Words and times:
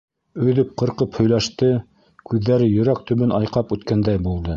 Өҙөп-ҡырҡып 0.43 1.19
һөйләште, 1.19 1.69
күҙҙәре 2.31 2.71
йөрәк 2.71 3.03
төбөн 3.11 3.35
айҡап 3.41 3.77
үткәндәй 3.79 4.23
булды. 4.29 4.49